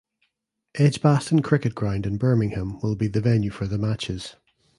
Edgbaston 0.79 1.43
Cricket 1.43 1.75
Ground 1.75 2.07
in 2.07 2.17
Birmingham 2.17 2.79
will 2.81 2.95
be 2.95 3.05
the 3.07 3.21
venue 3.21 3.51
for 3.51 3.67
the 3.67 3.77
matches. 3.77 4.35